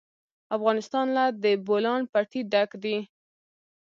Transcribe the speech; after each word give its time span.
افغانستان 0.55 1.05
له 1.17 1.25
د 1.43 1.45
بولان 1.65 2.01
پټي 2.13 2.41
ډک 2.51 2.69
دی. 2.83 2.97